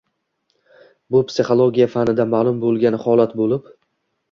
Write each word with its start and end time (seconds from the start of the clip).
Bu 1.15 1.21
psixologiya 1.33 1.89
fanida 1.97 2.27
ma’lum 2.33 2.59
bo‘lgan 2.65 3.01
holat 3.07 3.39
bo‘lib 3.45 3.73